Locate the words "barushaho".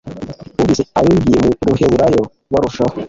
2.51-2.95